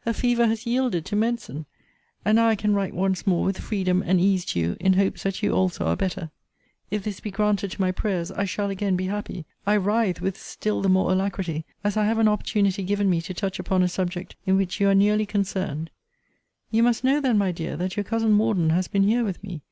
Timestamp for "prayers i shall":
7.90-8.68